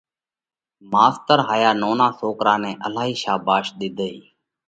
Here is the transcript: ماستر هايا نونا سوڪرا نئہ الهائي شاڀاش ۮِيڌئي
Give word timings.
ماستر 0.93 1.39
هايا 1.49 1.71
نونا 1.81 2.07
سوڪرا 2.19 2.55
نئہ 2.63 2.71
الهائي 2.87 3.13
شاڀاش 3.23 3.65
ۮِيڌئي 3.79 4.17